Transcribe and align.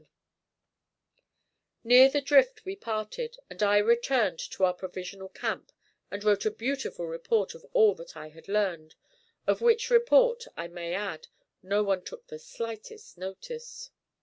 Near 1.83 2.09
the 2.09 2.21
drift 2.21 2.65
we 2.65 2.75
parted, 2.75 3.37
and 3.51 3.61
I 3.61 3.77
returned 3.77 4.39
to 4.39 4.63
our 4.65 4.73
provisional 4.73 5.29
camp 5.29 5.71
and 6.09 6.23
wrote 6.23 6.43
a 6.43 6.49
beautiful 6.49 7.05
report 7.05 7.53
of 7.53 7.67
all 7.71 7.93
that 7.93 8.17
I 8.17 8.29
had 8.29 8.47
learned, 8.47 8.95
of 9.45 9.61
which 9.61 9.91
report, 9.91 10.47
I 10.57 10.69
may 10.69 10.95
add, 10.95 11.27
no 11.61 11.83
one 11.83 12.01
took 12.03 12.25
the 12.29 12.39
slightest 12.39 13.15
notice. 13.19 13.91